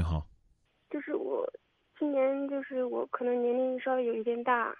[0.00, 0.26] 你好，
[0.88, 1.46] 就是我
[1.98, 4.74] 今年就是我可能年龄稍微有一点大，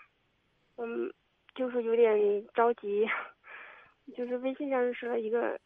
[0.79, 1.13] 嗯，
[1.55, 2.17] 就是有点
[2.55, 3.07] 着急，
[4.17, 5.61] 就是微信上认识了一个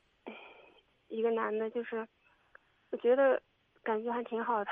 [1.07, 2.05] 一个男的，就是
[2.91, 3.41] 我觉得
[3.85, 4.71] 感觉还挺好的，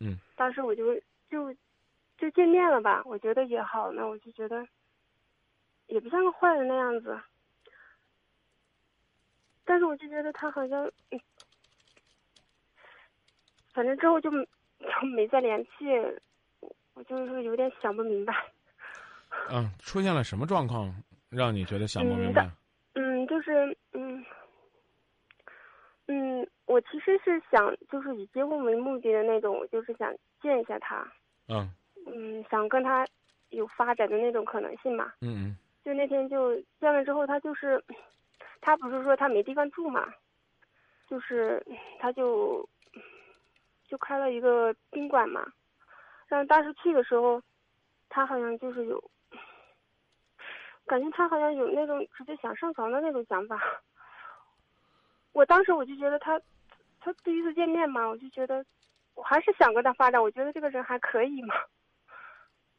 [0.00, 0.94] 嗯， 当时我就
[1.28, 1.54] 就
[2.16, 4.66] 就见面了吧，我觉得也好那，我就觉得
[5.88, 7.20] 也不像个坏人那样子，
[9.66, 10.90] 但是我就觉得他好像。
[13.76, 15.84] 嗯反正之后就就没再联系，
[16.94, 18.32] 我就是有点想不明白。
[19.50, 20.94] 嗯，出现了什么状况
[21.28, 22.48] 让你觉得想不明白？
[22.94, 24.24] 嗯，就是嗯
[26.08, 31.06] 嗯，我其实是想就是以结婚为目的的那种，我就是想见一下他。
[31.48, 31.70] 嗯。
[32.06, 33.06] 嗯，想跟他
[33.50, 35.12] 有发展的那种可能性嘛。
[35.20, 35.56] 嗯嗯。
[35.84, 37.84] 就那天就见了之后，他就是
[38.62, 40.14] 他不是说他没地方住嘛，
[41.06, 41.62] 就是
[42.00, 42.66] 他就。
[43.88, 45.46] 就开了一个宾馆嘛，
[46.28, 47.40] 然后当时去的时候，
[48.08, 49.02] 他好像就是有，
[50.86, 53.60] 感觉他好像有那种直接想上床的那种想法。
[55.32, 56.40] 我当时我就觉得他，
[57.00, 58.64] 他第一次见面嘛，我就觉得，
[59.14, 61.54] 我还是想跟他发展，我觉得这个人还可以嘛。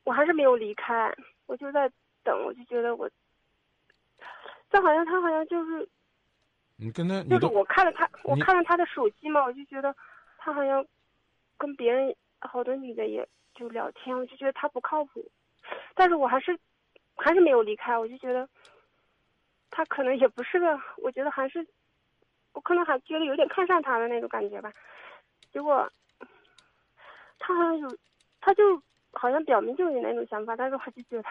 [0.03, 1.91] 我还是没有离开，我就在
[2.23, 3.09] 等，我就觉得我，
[4.69, 5.87] 但好像他好像就是，
[6.77, 9.95] 你跟他，就是我看了他，我看了他的手机嘛，我就觉得
[10.37, 10.85] 他好像。
[11.57, 15.25] 跟别人好多女的也就聊天，我就觉得他不靠谱，
[15.95, 16.57] 但是我还是
[17.15, 18.47] 还是没有离开，我就觉得
[19.71, 21.65] 他可能也不是个，我觉得还是
[22.53, 24.71] 我可能还觉得有点看上他的那种感觉吧。
[25.51, 25.91] 结果
[27.39, 27.97] 他好像有，
[28.39, 28.81] 他就
[29.13, 31.23] 好像表明就有那种想法，但是我就觉得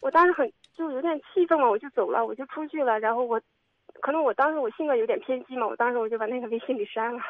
[0.00, 3.00] 我当时很就有点气愤嘛，我就走了，我就出去了。
[3.00, 3.40] 然后我
[4.02, 7.22] 可能我当时我性格有点偏激嘛，我当时我就把那个微信给删了。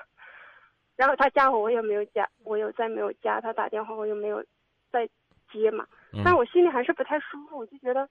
[0.97, 4.45] 然后他加我，我也没有加，我又再没有加他打电话，我又没有
[4.92, 5.09] 再
[5.53, 5.86] 接嘛。
[6.25, 8.09] 但我心里还是不太舒服，我就觉得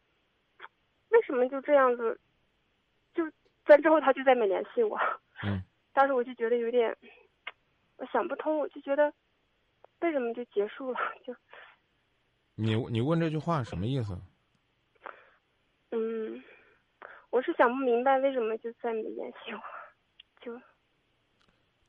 [1.09, 2.19] 为什么就这样子？
[3.13, 3.23] 就
[3.65, 4.99] 在之后他就再没联系我。
[5.43, 5.63] 嗯。
[5.93, 6.97] 当时我就觉得有点，
[7.97, 9.13] 我想不通，我就觉得
[10.01, 10.99] 为什么就结束了？
[11.23, 11.33] 就
[12.55, 14.19] 你你问这句话什么意思？
[15.91, 16.43] 嗯，
[17.29, 19.61] 我是想不明白为什么就再没联系我，
[20.41, 20.59] 就。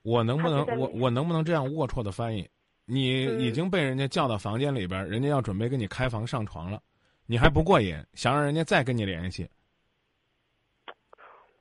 [0.04, 2.46] 我能不能我我能不能这样龌龊的翻译？
[2.84, 6.78] 你已经被人家叫到房间里边，人家要准备跟你开房上床了，
[7.24, 9.48] 你还不过瘾，想让人家再跟你联系。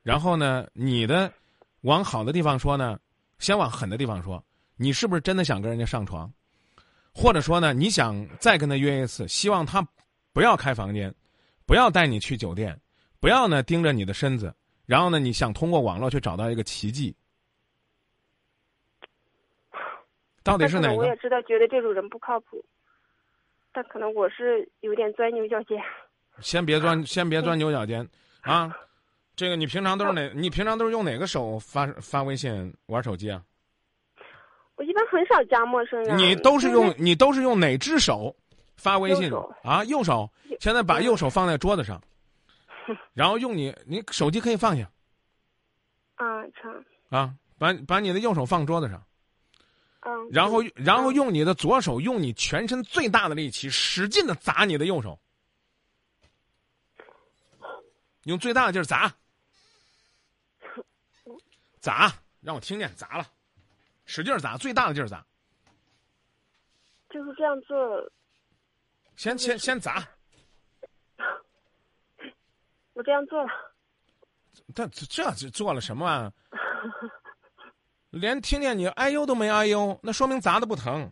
[0.02, 1.32] 然后呢，你的
[1.80, 3.00] 往好的地方说呢，
[3.38, 4.44] 先往狠的地方说，
[4.76, 6.30] 你是不是真的想跟人家上床？
[7.14, 9.80] 或者说呢，你想再跟他约一次，希望他
[10.34, 11.14] 不要开房间，
[11.64, 12.78] 不要带你去酒店，
[13.18, 17.16] 不要呢盯着你的身子，然后呢，你想通过网络去找到一个奇迹。
[20.44, 20.94] 到底是哪个？
[20.94, 22.64] 我也知道，觉得这种人不靠谱，
[23.72, 25.82] 但可能我是有点钻牛角尖。
[26.40, 28.06] 先别钻， 先别钻牛角尖，
[28.42, 28.72] 啊！
[29.34, 30.30] 这个你平常都是哪？
[30.34, 33.42] 你平常都是用哪个手发发微信、玩手机啊？
[34.76, 36.16] 我一般很少加陌生人。
[36.18, 38.34] 你都是用你都是用哪只手
[38.76, 39.32] 发微信
[39.62, 39.82] 啊？
[39.84, 40.30] 右手。
[40.60, 42.00] 现在把右手放在桌子上，
[43.12, 44.88] 然后用你你手机可以放下。
[46.16, 46.84] 啊，成。
[47.08, 49.02] 啊，把把你的右手放桌子上。
[50.06, 55.18] 嗯，然后，然后用你的左手，用你全身最大的力气，使劲的砸你的右手，
[58.24, 59.10] 用最大的劲儿砸，
[61.80, 63.26] 砸，让我听见，砸了，
[64.04, 65.24] 使劲砸，最大的劲儿砸，
[67.08, 68.12] 就是这样做。
[69.16, 70.06] 先先先砸，
[72.92, 73.48] 我这样做了。
[74.74, 76.32] 这这这做了什么啊？
[78.14, 81.10] 连听见你哎呦都没哎呦，那说明砸的不疼。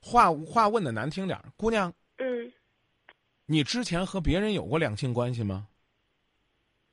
[0.00, 1.92] 话话问的难听点姑娘。
[2.18, 2.52] 嗯。
[3.46, 5.66] 你之前和别人有过两性关系吗？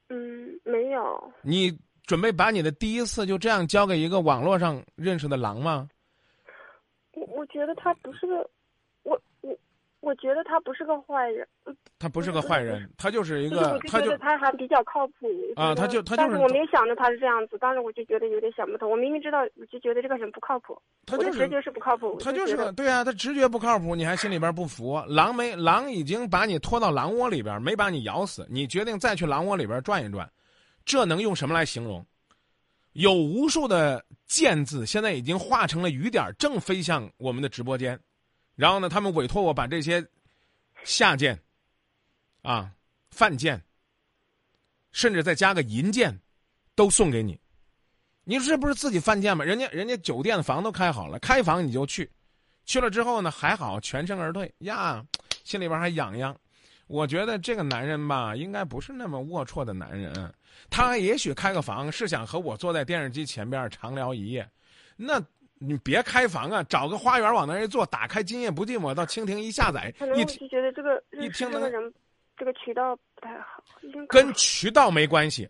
[0.10, 1.34] 嗯，没有。
[1.42, 5.90] 你准备把你的第一次就这样交给一个网络上认识的狼吗？
[7.14, 8.50] 我我觉得他不是个。
[9.04, 9.20] 我
[10.16, 11.48] 觉得他不是个坏人，
[12.00, 30.30] 他不是个坏人，他就是一个，他就他还比较靠谱啊，他就他就是，我没想到他是这样子，当时我就觉得有点想不通，我明明知道，我就觉得这个人不靠谱，他就是直觉是不靠谱，他就是个对啊，他直觉不靠谱，你还心里边不服，狼没狼已经把你拖到狼窝里边，没把你咬死，你决定再去狼窝里边转一转，
[30.86, 32.06] 这能用什么来形容？
[32.94, 38.00] 有无数的剑字现在已经化成了雨点，正飞向我们的直播间。
[38.58, 40.06] 然后呢，他们委托我把这些
[40.84, 41.40] 下贱、
[42.42, 42.70] 啊
[43.12, 43.64] 犯贱，
[44.92, 46.20] 甚至再加个淫贱，
[46.76, 47.40] 都送给你。
[48.24, 49.46] 你说这不是自己犯贱吗？
[49.46, 52.12] 人家人家酒店的房都开好了，开房你就去，
[52.66, 55.06] 去了之后呢还好全身而退呀，
[55.44, 56.36] 心里边还痒痒。
[56.88, 60.34] 我觉得这个男人吧，应该不是那么龌龊的男人。
[60.70, 64.50] 他也许开个房是想和我坐在电视机前边长聊一夜，
[64.96, 65.24] 那
[65.60, 71.94] 你别开房啊，找个花园往那儿一坐，打开《今夜不寂寞》到蜻蜓一下载，一就觉得这个一听这个人
[72.38, 73.64] 这个渠道不太好，
[74.10, 75.48] 跟渠道没关系。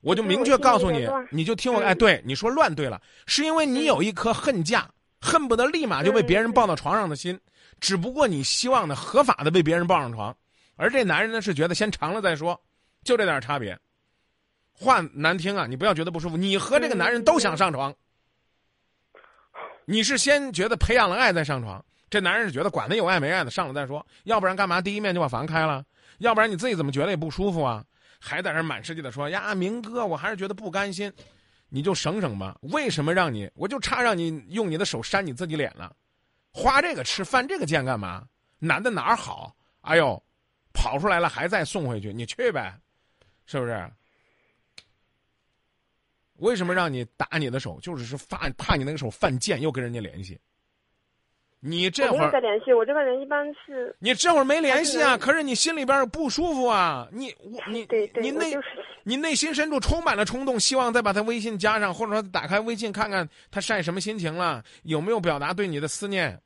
[0.00, 4.86] 我就明确告诉你，你就听我哎，对你说乱对了，是因为你有一颗恨嫁，
[5.18, 7.40] 恨不得立马就被别人抱到床上的心，
[7.80, 10.36] 只不过你希望呢合法的被别人抱上床。
[10.76, 12.60] 而这男人呢，是觉得先尝了再说，
[13.02, 13.78] 就这点差别。
[14.72, 16.36] 话难听啊，你不要觉得不舒服。
[16.36, 17.94] 你和这个男人都想上床，
[19.84, 24.04] 你是先觉得培养了爱再上床，这男人是觉得管他有爱没爱的，上了再说。
[24.24, 25.84] 要不然干嘛第一面就把房开了？
[26.18, 27.84] 要不然你自己怎么觉得也不舒服啊？
[28.18, 31.12] 还在那满世界的说呀，明哥，我还是觉得不甘心。
[31.68, 32.56] 你就省省吧。
[32.62, 33.50] 为什么让你？
[33.54, 35.94] 我就差让你用你的手扇你自己脸了，
[36.52, 38.24] 花这个吃犯这个贱干嘛？
[38.58, 39.54] 男的哪儿好？
[39.80, 40.22] 哎呦！
[40.72, 42.74] 跑出来了，还再送回去，你去呗，
[43.46, 43.88] 是不是？
[46.38, 47.78] 为什么让你打你的手？
[47.80, 50.38] 就是是怕怕你那个手犯贱，又跟人家联系。
[51.66, 53.96] 你这会儿在联系我这个人一般是。
[53.98, 55.16] 你这会儿没联系啊？
[55.16, 57.08] 可是你心里边不舒服啊！
[57.10, 57.88] 你我你
[58.20, 58.54] 你内
[59.02, 66.38] 你内心深处充满了冲动，希望再把他微信加上，或者说打开微信看看他晒什么心情了，有没有表达对你的思念？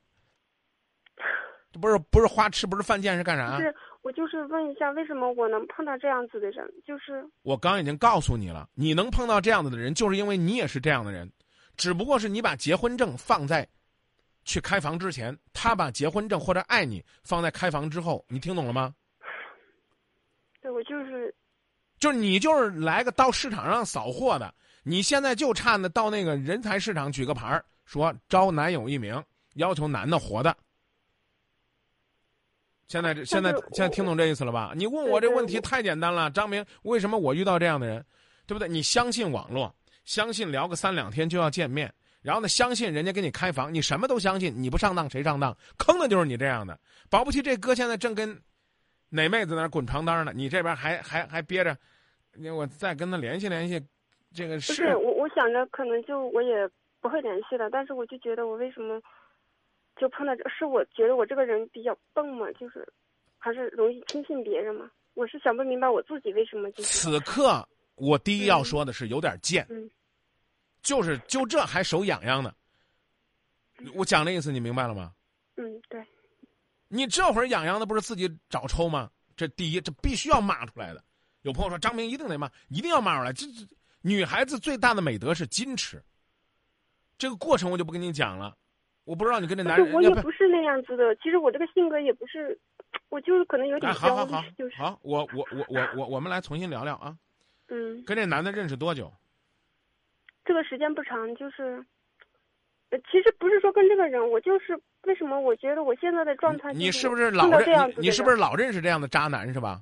[1.73, 3.59] 这不是不是花痴，不是犯贱，是干啥？
[3.59, 3.75] 是。
[4.09, 6.67] 我就是问一下，为什么我能碰到这样子的人？
[6.83, 11.31] 就是我刚已经告诉你了，你能碰到这样子的人，就是因为你也是这样的人，
[11.77, 13.67] 只不过是你把结婚证放在
[14.45, 18.91] 去开房之前，他把结婚证或者爱你放在开房之后，你听懂了吗？
[20.59, 21.31] 对，我就是，
[21.99, 24.51] 就是你就是来个到市场上扫货的，
[24.81, 29.23] 你现在就差那到那个人才市场举个牌儿，说招男友一名，
[29.53, 30.57] 要求男的活的。
[32.89, 34.73] 现在这现在现在听懂这意思了吧？
[34.75, 38.03] 你问我这问题太简单了，张明，为什么我遇到这样的人，
[38.47, 38.67] 对不对？
[38.67, 39.71] 你相信网络，
[40.05, 41.93] 相信聊个三两天就要见面，
[42.23, 45.55] 然后呢，相信人家给你开房，你什么都相信，你不上当谁上当？
[45.77, 46.77] 坑的就是你这样的。
[47.11, 48.35] 保不齐这哥现在正跟
[49.09, 51.77] 哪妹子那滚床单呢，你这边还还还憋着，
[52.55, 53.79] 我再跟他联系联系，
[54.33, 56.67] 这个是我我想着可能就我也
[57.01, 58.99] 不会联系了，但是我就觉得我为什么？
[59.99, 62.87] 就碰到这，是我觉得我这个人比较笨嘛，就是
[63.37, 64.89] 还是容易轻信别人嘛。
[65.13, 66.83] 我是想不明白我自己为什么就。
[66.83, 69.89] 此刻我第一要说的是有点贱，嗯，
[70.81, 72.53] 就是就这还手痒痒呢。
[73.93, 75.13] 我讲的意思你明白了吗？
[75.57, 76.03] 嗯，对。
[76.87, 79.11] 你这会儿痒痒的不是自己找抽吗？
[79.35, 81.03] 这第一，这必须要骂出来的。
[81.43, 83.31] 有朋友说张明一定得骂，一定要骂出来。
[83.31, 83.65] 这这，
[84.01, 86.01] 女孩子最大的美德是矜持。
[87.17, 88.57] 这个过程我就不跟你讲了。
[89.09, 91.15] 我不知道你跟这男人，我也不是那样子的。
[91.15, 92.55] 其实我这个性格也不是，
[93.09, 94.43] 我就是可能有点好好好，
[94.77, 97.17] 好，我我我我我我们来重新聊聊啊。
[97.69, 98.03] 嗯。
[98.05, 99.11] 跟这男的认识多久？
[100.45, 101.83] 这个时间不长，就是，
[103.11, 107.91] 其实不是说跟这个人，我就是为什么我觉得我现在的状态，你是不是老认？
[107.97, 109.81] 你是不是老认识这样的渣男是吧？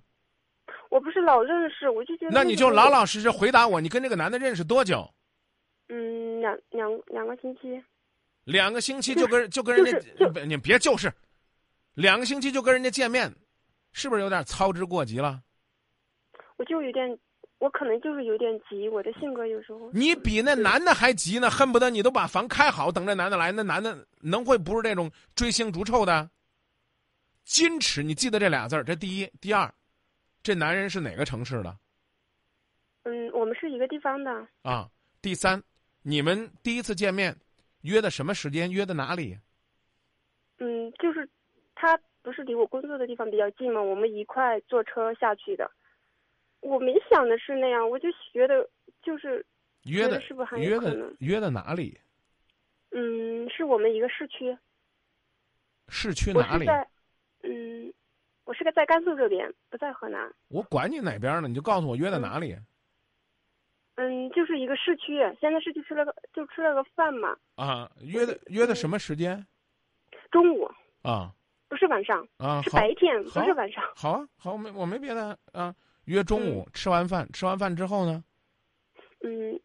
[0.90, 2.32] 我不是老认识，我就觉得。
[2.32, 5.06] 那你就老老实实回答我，你跟这个男的认识多久？
[5.90, 7.84] 嗯，两两两个星期。
[8.48, 11.12] 两个星期就跟就跟人家，你别就是，
[11.96, 13.30] 两个星期就跟人家见面，
[13.92, 15.44] 是不是有点操之过急了？
[16.56, 17.20] 我就有点，
[17.58, 19.92] 我可能就是有点急，我的性格有时候。
[19.92, 23.52] 你比那男的还急呢，恨不得你都把房开好，等这男的来。
[23.52, 26.30] 那男的能会不是这种追星逐臭的？
[27.46, 29.70] 矜持，你记得这俩字儿，这第一，第二，
[30.42, 31.78] 这男人是哪个城市的？
[33.04, 34.32] 嗯，我们是一个地方的。
[34.62, 34.90] 啊，
[35.22, 35.62] 第三，
[36.02, 37.38] 你们第一次见面。
[37.82, 38.72] 约的什么时间？
[38.72, 39.38] 约的哪里？
[40.60, 41.30] 嗯，就是
[41.76, 43.82] 他不是离我工作的地方比较近吗？
[43.82, 45.70] 我们一块坐车下去的。
[46.62, 48.68] 我没想的是那样，我就觉得
[49.04, 49.46] 就是
[49.84, 52.00] 约的是不是还约的约的哪里？
[52.92, 54.58] 嗯，是我们一个市区。
[55.88, 56.66] 市区哪里？
[56.66, 56.88] 在
[57.44, 57.94] 嗯，
[58.44, 60.34] 我是个在甘肃这边，不在河南。
[60.48, 61.48] 我管你哪边呢？
[61.48, 62.54] 你就告诉我约在哪里。
[62.54, 62.66] 嗯，
[64.34, 67.36] 就是一个市区，现在市区吃了个就吃了个饭嘛。
[67.56, 69.46] 啊，约的约的什么时间？
[70.30, 70.70] 中午。
[71.02, 71.34] 啊。
[71.68, 72.26] 不是晚上。
[72.38, 72.62] 啊。
[72.62, 73.84] 是白天，不是晚上。
[73.96, 75.74] 好啊，好，我没我没别的啊。
[76.06, 78.24] 约中午吃完饭，吃完饭之后呢？
[79.24, 79.60] 嗯，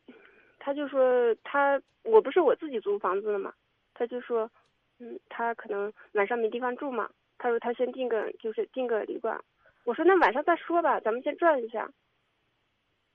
[0.59, 3.53] 他就说他我不是我自己租房子的嘛，
[3.93, 4.51] 他就说，
[4.99, 9.39] 嗯，他可能晚上没地方住嘛，他说他先订个就是订个旅馆，
[9.85, 11.89] 我说那晚上再说吧，咱们先转一下。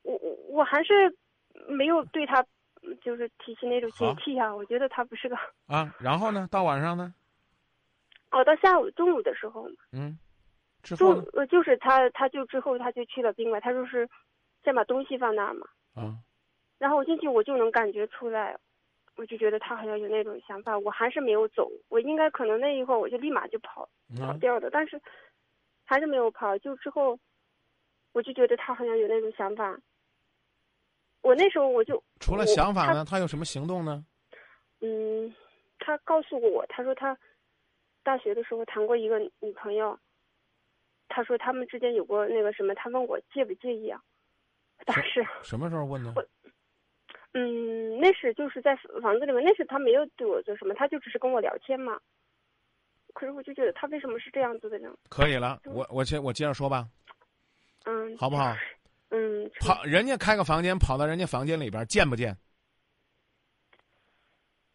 [0.03, 1.15] 我我我还是
[1.67, 2.45] 没有对他
[3.01, 4.55] 就是提起那种警惕啊。
[4.55, 5.35] 我觉得他不是个
[5.67, 5.93] 啊。
[5.99, 6.47] 然后呢？
[6.51, 7.13] 到晚上呢？
[8.31, 9.69] 哦，到下午中午的时候。
[9.91, 10.17] 嗯。
[10.83, 14.07] 之后呃，就是他，他就之后他就去了宾馆，他就是
[14.63, 15.67] 先把东西放那儿嘛。
[15.95, 16.15] 啊。
[16.77, 18.55] 然后我进去，我就能感觉出来，
[19.17, 21.69] 我就觉得他好像有那种想法，我还是没有走。
[21.89, 25.01] 我应该可能那一会儿我就立马就跑跑掉的，但是
[25.83, 26.57] 还是没有跑。
[26.59, 27.19] 就之后，
[28.13, 29.77] 我就觉得他好像有那种想法。
[31.27, 34.05] 我那时候我就除了想法呢，他有什么行动呢？
[34.79, 35.33] 嗯，
[35.79, 37.17] 他告诉过我，他说他
[38.01, 39.99] 大学的时候谈过一个女朋友。
[41.09, 43.99] 他说他们之间有过那个什么，他问我介不介意啊？
[44.85, 46.13] 当时什么时候问的？
[47.33, 51.99] 嗯，那是就是在房子里面，那是他没有对我做什么，他就只是跟我聊天嘛。
[53.13, 54.93] 可是我就觉得他为什么是这样子的呢？
[55.09, 56.87] 可以了，我我接我接着说吧。
[57.85, 58.15] 嗯。
[58.17, 58.53] 好不好？
[59.09, 59.49] 嗯。
[59.59, 62.37] 跑，人家开个房间，跑到人家房间里边，见不见？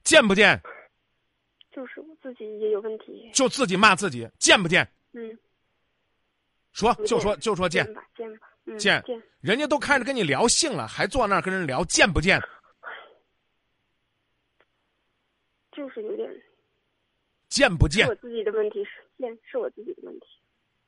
[0.04, 0.60] 见不见？
[1.70, 3.30] 就是我自己也有问题。
[3.32, 4.86] 就自己骂自己，见不见？
[5.12, 5.38] 嗯。
[6.72, 8.02] 说就说就说见见吧
[8.78, 12.40] 见见，人家都开始跟你聊性了，还坐那儿跟人聊见不见？
[15.70, 16.30] 就是有点
[17.48, 18.08] 见不见？
[18.08, 20.26] 我自己的问题是见是我自己的问题。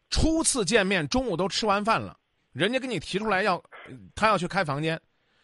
[0.09, 2.19] 初次见面，中午都吃完饭了，
[2.55, 3.63] 人家跟你提出来要
[4.15, 4.99] 他要去开房间，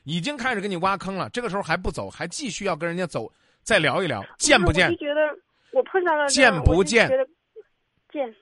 [0.05, 1.29] 已经开始给你挖坑了。
[1.31, 3.31] 这个时候还不走，还继续要跟人家走，
[3.63, 4.87] 再聊一聊，见不见？
[4.87, 5.21] 我就觉得
[5.73, 7.09] 我碰上了见不见？
[8.11, 8.35] 见。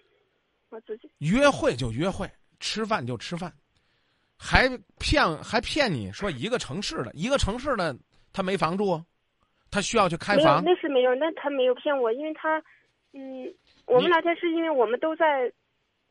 [0.71, 3.51] 我自己约会就约会，吃饭就吃饭，
[4.37, 7.97] 还骗还骗你说一个城市的，一个城市的
[8.35, 9.03] 他没房住，
[9.71, 10.63] 他需要去开房。
[10.63, 12.63] 那是没有，那他没有骗我，因为他，
[13.15, 13.51] 嗯，
[13.87, 15.51] 我们聊天是因为我们都在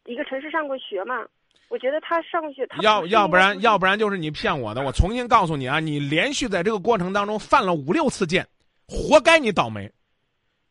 [0.05, 1.27] 一个城市上过学嘛。
[1.69, 4.81] 我觉得他上去，他要要不然要不然就是你骗我的。
[4.83, 8.47] 我重新告诉你啊，你连续在这个过程当中犯了五六次贱，
[8.87, 9.91] 活该你倒霉。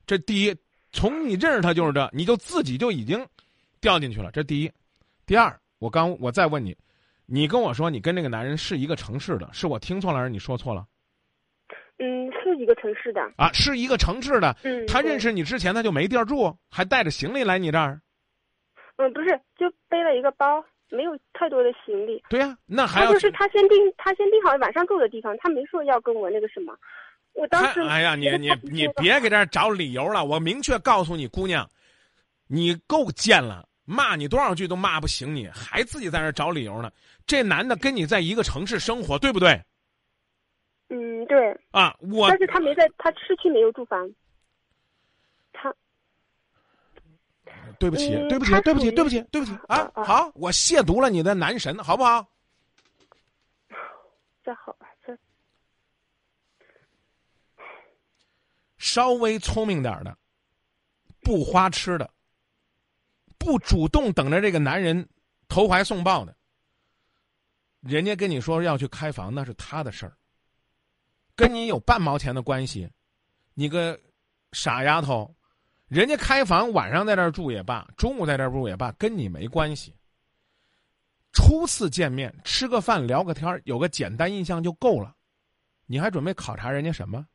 [0.06, 0.56] 这第一，
[0.92, 3.26] 从你认识他就是这，你就自己就已经。
[3.78, 4.72] 掉进去了，这第一，
[5.26, 6.74] 第二，我刚我再问你，
[7.26, 10.84] 你跟我说你跟那个男人是一个城市的，是我听错了还是你说错了？
[11.98, 14.56] 嗯，是一个城市的啊，是一个城市的。
[14.64, 18.00] 嗯，他认识你之前他就没地儿住，还带着行李来你这儿。
[18.96, 22.22] 嗯，不是，就背了一个包，没有太多的行李。
[22.28, 26.76] 对呀，那还要就是他先定，他先定好晚上住的地方，他没说要跟我那个什么。
[27.32, 31.68] 我当时哎呀，你你你别给这儿找理由了，我明确告诉你，姑娘，
[32.46, 33.68] 你够贱了。
[33.88, 36.90] 骂你多少句都骂不醒你，还自己在那找理由呢？
[37.24, 39.62] 这男的跟你在一个城市生活，对不对？
[40.88, 41.56] 嗯，对。
[41.70, 42.28] 啊，我。
[42.28, 44.12] 但是他没在，他市区没有住房。
[45.52, 45.72] 他。
[47.78, 49.90] 对不起，对不起，对不起，对不起，对不起啊！
[49.94, 52.26] 好，我亵渎了你的男神，好不好？
[54.42, 55.16] 这好吧，这。
[58.78, 60.16] 稍微聪明点的，
[61.20, 62.10] 不花痴的。
[63.38, 65.08] 不主动等着这个男人
[65.46, 66.34] 投怀送抱的，
[67.80, 70.16] 人家跟你说要去开房，那是他的事儿，
[71.36, 72.90] 跟你有半毛钱的关系。
[73.54, 74.00] 你个
[74.52, 75.35] 傻丫头，
[75.88, 79.94] 人家开房晚上在这儿住也罢，中午在这儿住也罢，跟你没关系。
[81.32, 85.14] 初次见面吃个饭聊个天儿有个简单印象就够了。
[85.84, 87.26] 你还准备考察人家什么？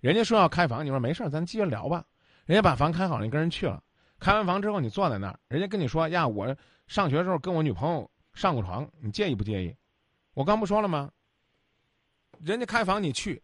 [0.00, 2.06] 人家说要开房，你说没事儿咱接着聊吧。
[2.46, 3.82] 人家把房开好了，你跟人去了。
[4.18, 6.56] 开完房之后，你坐在那儿，人家跟你说呀，我
[6.86, 9.76] 上学的时候跟我女朋友上过床，你介意不介意？
[10.32, 11.10] 我刚不说了吗？
[12.40, 13.42] 人家开房你去，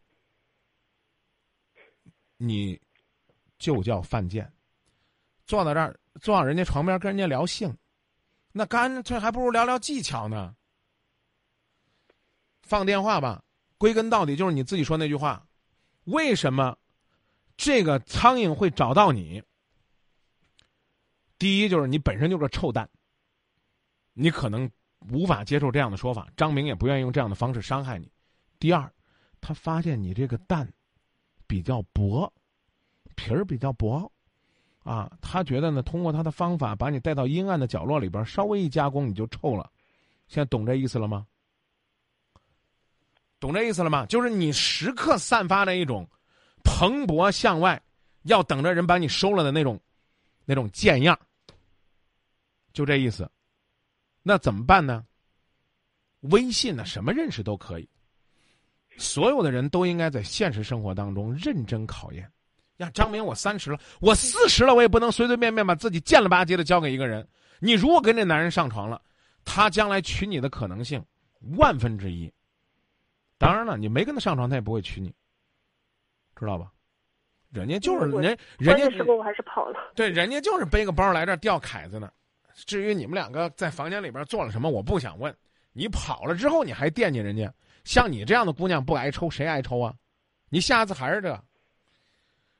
[2.36, 2.80] 你
[3.58, 4.52] 就叫犯贱。
[5.46, 7.76] 坐在这儿，坐到人家床边跟人家聊性，
[8.52, 10.54] 那干脆还不如聊聊技巧呢。
[12.62, 13.44] 放电话吧，
[13.76, 15.46] 归根到底就是你自己说那句话：
[16.04, 16.78] 为什么
[17.56, 19.42] 这个苍蝇会找到你？
[21.38, 22.88] 第一就是你本身就是个臭蛋，
[24.14, 24.70] 你可能
[25.10, 28.10] 无法接受这样的说法，张明也不愿意用这样的方式伤害你。
[28.58, 28.90] 第二，
[29.42, 30.72] 他发现你这个蛋
[31.46, 32.32] 比较薄，
[33.24, 34.10] 皮儿比较薄，
[34.82, 39.70] 啊，他觉得呢，通过他的方法把你带到阴暗的角落里边，稍微一加工你就臭了。
[40.28, 41.26] 现在懂这意思了吗？
[43.40, 44.04] 懂这意思了吗？
[44.06, 46.06] 就是你时刻散发着一种
[46.62, 47.82] 蓬勃向外，
[48.24, 49.80] 要等着人把你收了的那种。
[50.46, 51.18] 那种贱样
[52.74, 53.26] 就这意思。
[54.22, 55.02] 那怎么办呢？
[56.20, 57.88] 微信呢，什么认识都可以。
[58.98, 62.30] 所有的人都应该在现实生活当中认真考验。
[62.78, 67.26] 呀，张明，我三十了，我四十了，我也不能随随便便把自己贱了吧唧的交给一个人。
[67.60, 69.00] 你如果跟这男人上床了，
[69.44, 71.04] 他将来娶你的可能性
[71.56, 72.32] 万分之一。
[73.38, 75.14] 当然了，你没跟他上床，他也不会娶你，
[76.36, 76.70] 知道吧？
[77.50, 79.78] 人家就是我人，人家关键时候我还是跑了。
[79.94, 82.10] 对，人家就是背个包来这儿钓凯子呢。
[82.66, 85.32] 至于你们两个在房间里边做了什么，我不想问。
[85.72, 87.52] 你跑了之后，你还惦记人家？
[87.84, 89.94] 像你这样的姑娘不挨抽，谁挨抽啊？
[90.48, 91.40] 你下次还是这。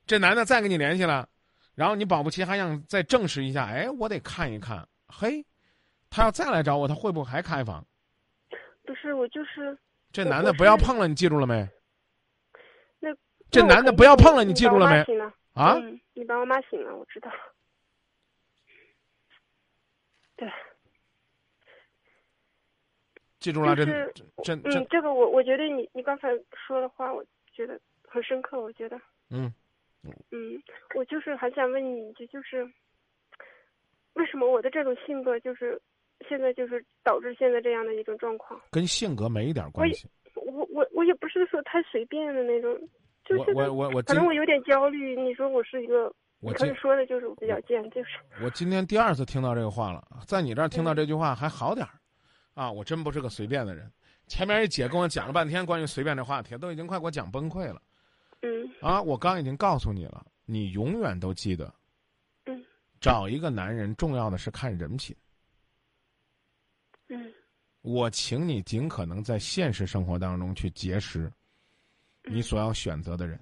[0.06, 1.28] 这男的再跟你联系了，
[1.74, 3.64] 然后你保不齐还想再证实一下。
[3.66, 4.86] 哎，我得看一看。
[5.08, 5.44] 嘿，
[6.10, 7.86] 他要再来找我，他会不会还开房？
[8.84, 9.76] 不是，我就是
[10.12, 11.68] 这男的不要碰了，你记住了没？
[13.00, 13.08] 那
[13.50, 15.02] 这男的不要碰了，你记住了没？
[15.54, 15.74] 啊？
[15.74, 17.30] 嗯，你把我妈醒了，我知道。
[20.36, 20.50] 对。
[23.38, 26.28] 记住了，这这这嗯，这个我我觉得你你刚才
[26.66, 28.60] 说的话，我觉得很深刻。
[28.60, 29.52] 我觉得嗯
[30.30, 30.60] 嗯，
[30.94, 32.64] 我就是还想问你一句，就是
[34.14, 35.80] 为什么我的这种性格，就是
[36.28, 38.60] 现在就是导致现在这样的一种状况？
[38.70, 40.08] 跟性格没一点关系。
[40.34, 42.78] 我我我也不是说太随便的那种，
[43.24, 45.16] 就是我我我可能我有点焦虑。
[45.16, 48.10] 你说我是一个，我可以说的就是我比较贱，就是
[48.42, 51.92] 我今天第二次听到这个话了，在你这儿听到这句话还好点儿。
[52.54, 53.90] 啊，我真不是个随便的人。
[54.26, 57.82] 前面一姐跟我讲了半天关于随便这话题，都已经快给我讲崩溃了。
[58.44, 58.70] 嗯。
[58.80, 61.74] 啊，我刚已经告诉你了，你永远都记得。
[62.44, 62.62] 嗯。
[63.00, 65.16] 找一个男人，重要的是看人品。
[67.08, 67.32] 嗯。
[67.80, 71.30] 我请你尽可能在现实生活当中去结识
[72.22, 73.38] 你所要选择的人，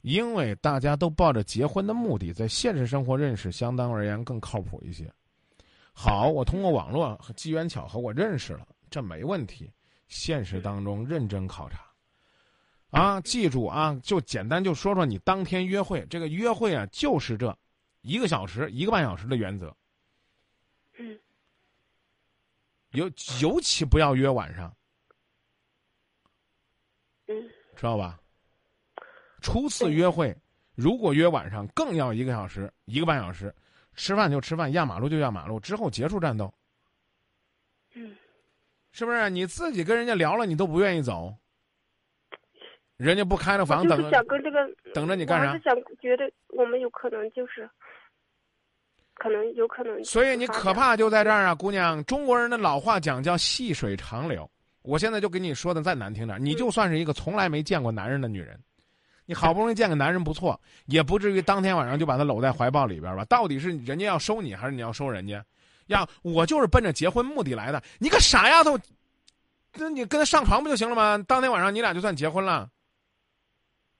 [0.00, 5.08] 因为大家都抱着结婚的目的，在现实生活认识，相当而言更靠谱一些。
[5.92, 9.72] 好，我通过网络和机缘巧合，我认识了，这没问题。
[10.08, 11.86] 现实当中认真考察，
[12.92, 17.58] 啊，记住啊，就简单就说说你当天约会，这个约会啊，就是这
[18.02, 19.74] 一个小时、一个半小时的原则。
[20.98, 21.18] 嗯。
[22.90, 24.76] 尤尤其不要约晚上。
[27.28, 27.34] 嗯。
[27.74, 28.20] 知道吧？
[29.40, 30.36] 初次约会，
[30.74, 33.52] 如果约晚上，更要一个小时、一个半小时。
[33.94, 36.52] 吃饭就吃饭，压马路就压马路，之后结束战斗。
[37.94, 38.14] 嗯，
[38.92, 41.34] 是不是你自己跟人家聊了，你都不愿意走？
[42.96, 44.58] 人家不开了房，等着想跟这个
[44.94, 45.52] 等着你干啥？
[45.52, 47.68] 是想觉得我们有可能就是，
[49.14, 50.04] 可能有可能。
[50.04, 52.04] 所以你可怕就在这儿啊，姑娘！
[52.04, 54.48] 中国人的老话讲叫细水长流。
[54.82, 58.58] 我现在就跟你说的再难听点，你就算是一个从来没见过男人的女人。
[59.24, 63.24] 你好不容易见个男人不错，也不至于当天晚上就把他搂在怀抱里边吧？
[63.26, 65.44] 到底是人家要收你，还是你要收人家？
[65.86, 67.80] 呀，我就是奔着结婚目的来的。
[67.98, 68.78] 你个傻丫头，
[69.74, 71.24] 那你跟他上床不就行了吗？
[71.26, 72.68] 当天晚上你俩就算结婚了。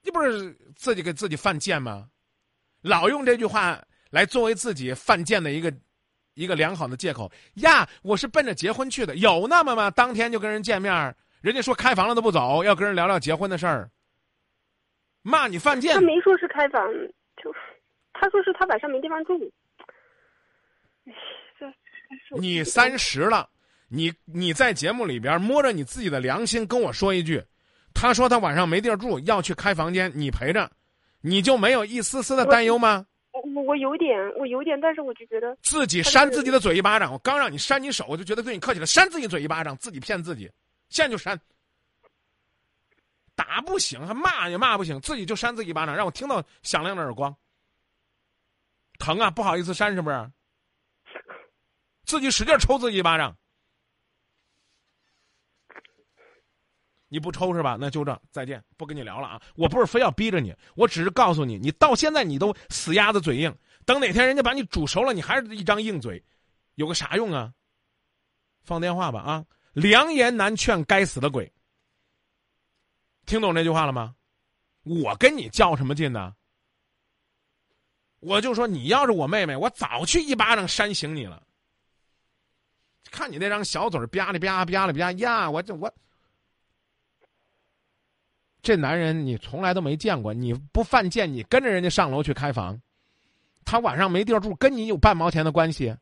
[0.02, 2.08] 你不是自己给自己犯贱吗？
[2.82, 5.72] 老用这句话来作为自己犯贱的一个
[6.34, 7.88] 一个良好的借口呀！
[8.02, 9.90] 我是奔着结婚去的，有那么吗？
[9.90, 10.92] 当天就跟人见面，
[11.40, 13.90] 人家说开房了都不走，要跟人聊聊结婚的事儿。
[15.22, 15.94] 骂你犯贱？
[15.94, 16.84] 他没说是开房，
[17.40, 17.54] 就
[18.12, 19.32] 他说是他晚上没地方住。
[22.36, 23.48] 你三十了，
[23.88, 27.42] 你你在节目里边摸着你自己的良心跟我说一句，
[27.94, 30.70] 他说他晚上没地儿住，要去开房间，你陪着，
[31.20, 33.06] 你就没有一丝丝的担忧吗？
[33.32, 37.12] 我我有点，我有点，但是我就觉得自己扇自己的嘴一巴掌。
[37.12, 40.50] 我刚让你扇你手，我就觉得对你客气了，扇自己嘴一巴掌，自己骗自己，
[40.88, 41.40] 现在就扇。
[43.34, 47.34] 打不行，还骂也骂不行，自己就扇自己一巴掌，让我听到响亮的耳光，
[48.98, 49.30] 疼啊！
[49.30, 50.30] 不好意思扇是不是？
[52.04, 53.34] 自己使劲抽自己一巴掌，
[57.12, 57.76] 你不抽是吧？
[57.78, 59.42] 那就这，再见，不跟你聊了啊！
[59.54, 66.24] 我不是非要逼着你，我只是告诉你，你到现在你都死鸭子嘴硬，等哪天人家把你煮熟了，你还是一张硬嘴，
[66.76, 67.52] 有个啥用啊？
[68.62, 69.44] 放电话吧啊！
[69.74, 71.52] 良言难劝，该死的鬼。
[73.26, 74.14] 听懂这句话了吗？
[74.82, 76.34] 我跟你较什么劲呢？
[78.20, 81.42] 我就说你要是我妹妹，我早去一巴掌扇醒你了。
[83.10, 85.50] 看你那张小嘴吧哩吧吧哩吧呀！
[85.50, 85.92] 我这我
[88.62, 92.80] 这男人你从来都没见过，你不犯贱，你跟着人家上楼去开房，
[93.64, 95.94] 他晚上没地儿住，跟你有半毛钱的关系？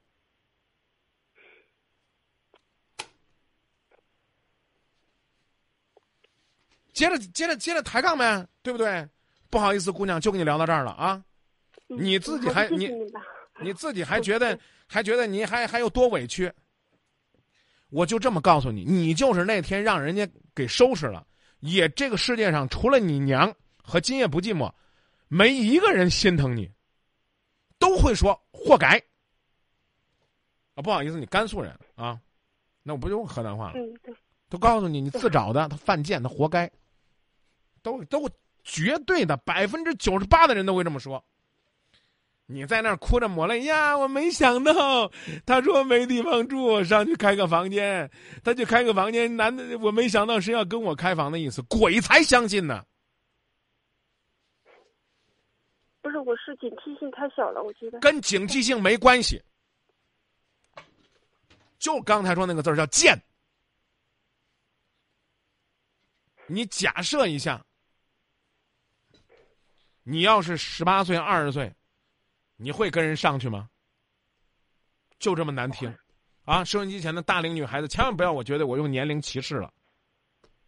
[6.92, 9.08] 接着接着接着抬杠呗，对不对？
[9.48, 11.24] 不好意思，姑娘，就跟你聊到这儿了啊。
[11.86, 12.90] 你自己还你
[13.62, 16.52] 你自己还觉得还觉得你还还有多委屈？
[17.88, 21.26] 我就这么告诉你，你就是那天让人家给收拾了。
[21.60, 24.70] 也这个世界上除了你娘和今夜不寂寞，
[25.28, 26.70] 没一个人心疼你，
[27.78, 28.98] 都会说活该。
[30.74, 32.20] 啊，不好意思，你甘肃人啊，
[32.82, 33.78] 那我不用河南话了。
[33.78, 34.14] 嗯，对。
[34.48, 36.70] 都告诉你，你自找的，他犯贱，他活该。
[37.82, 38.28] 都都
[38.64, 41.24] 绝对的百分之九十八的人都会这么说。
[42.52, 45.08] 你在那儿哭着抹泪呀，我没想到，
[45.46, 48.10] 他说没地方住，我上去开个房间，
[48.42, 52.84] 他就开个房间，男的我没想到是要跟我开房的意思，鬼才相信呢。
[56.02, 59.40] 不是，我是警惕性太小了，我觉得跟警惕性没关系，
[61.78, 63.16] 就刚才说那个字儿叫贱。
[66.48, 67.64] 你假设一下，
[70.02, 71.72] 你要是十八岁、二十岁，
[72.62, 73.68] 你会跟人上去吗？
[75.18, 75.94] 就这么难听，
[76.44, 76.62] 啊！
[76.62, 79.72] 收音机前的大龄女孩子，千万不要我觉得我用年龄歧视了。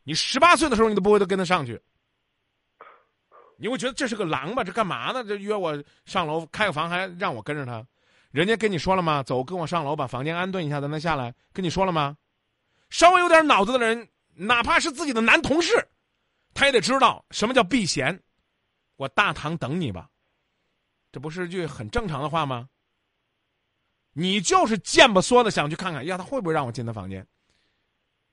[0.03, 1.81] 你十八岁的时候，你都不会都跟他上去。
[3.59, 4.65] 你会觉得这是个狼吧？
[4.65, 5.23] 这干嘛呢？
[5.23, 7.87] 这约我上楼开个房，还让我跟着他？
[8.31, 9.23] 人家跟你说了吗？
[9.23, 11.35] 走，跟我上楼，把房间安顿一下，咱再下来。
[11.53, 12.17] 跟你说了吗？
[12.89, 15.87] 稍微有点脑子的人，哪怕是自己的男同事，
[16.55, 18.19] 他也得知道什么叫避嫌。
[18.97, 20.09] 我大堂等你吧，
[21.13, 22.69] 这不是句很正常的话吗？
[24.15, 27.27] 你就是贱不缩的想去看看，呀，他会不会让我进他房间？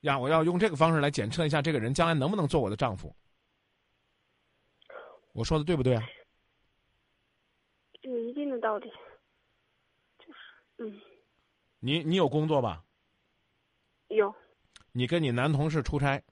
[0.00, 3.14] 呀，我要用这个方式来检测一下这个人将来能不能做我的丈夫。
[5.32, 6.02] 我说的对不对啊？
[8.00, 8.90] 有一定的道理，
[10.18, 10.38] 就是
[10.78, 11.00] 嗯。
[11.80, 12.82] 你你有工作吧？
[14.08, 14.34] 有。
[14.92, 16.22] 你跟你男同事出差，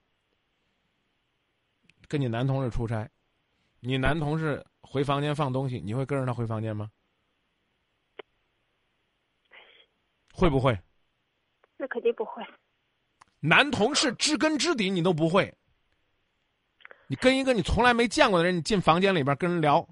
[2.08, 3.08] 跟你男同事出差，
[3.80, 6.90] 你男同事回房间放东西，你会跟着他回房间吗？
[10.32, 10.78] 会不会？
[11.76, 12.42] 那肯定不会。
[13.40, 15.54] 男同事知根知底，你都不会。
[17.06, 19.88] 你跟一个你从来没见过的人，你进房间里边跟人聊，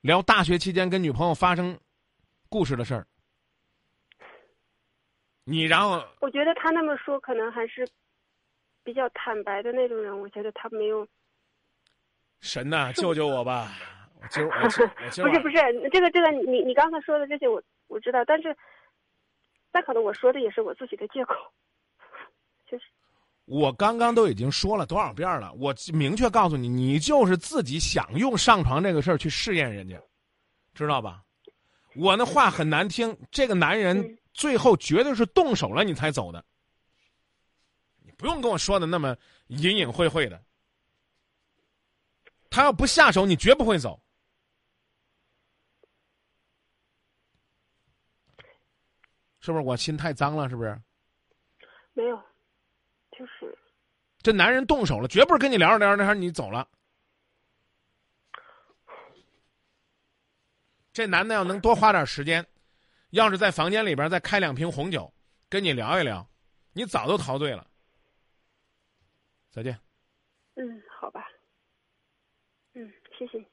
[0.00, 1.78] 聊大学期间跟女朋友发生
[2.48, 3.06] 故事的事儿，
[5.44, 7.88] 你然后我觉得他那么说，可能还是
[8.82, 10.18] 比较坦白的那种人。
[10.18, 11.06] 我觉得他没有
[12.44, 13.72] 神呐，救救我吧！
[14.20, 15.54] 我今儿我今我今不是不是
[15.90, 18.54] 这个这个你你刚才说的这些我我知道，但是
[19.72, 21.34] 但可能我说的也是我自己的借口，
[22.70, 22.84] 就是。
[23.46, 25.52] 我刚刚都已经说了多少遍了？
[25.54, 29.98] 我明确告诉你，你就是自己想用上床这个事儿去试验人家，
[30.74, 31.22] 知道吧？
[31.96, 36.44] 我那话很难听，这个男人最后绝对是动手了你才走的，
[38.04, 40.42] 你不用跟我说的那么隐隐晦晦的。
[42.54, 44.00] 他要不下手，你绝不会走，
[49.40, 49.64] 是不是？
[49.64, 50.80] 我心太脏了，是不是？
[51.94, 52.16] 没有。
[53.10, 53.58] 就是，
[54.18, 56.68] 这男人动手了，绝不是跟你聊着聊着，那你走了。
[60.92, 62.46] 这男的要能多花点时间，
[63.10, 65.12] 要是在房间里边再开两瓶红酒，
[65.48, 66.24] 跟你聊一聊，
[66.72, 67.68] 你早都陶醉了。
[69.50, 69.76] 再见。
[70.54, 71.26] 嗯，好吧。
[73.18, 73.44] 谢谢。